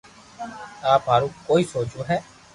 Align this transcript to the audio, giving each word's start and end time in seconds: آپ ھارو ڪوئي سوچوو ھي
آپ 0.93 1.01
ھارو 1.11 1.27
ڪوئي 1.47 1.63
سوچوو 1.73 2.01
ھي 2.09 2.17